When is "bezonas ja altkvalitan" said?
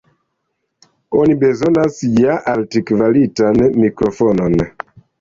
1.43-3.65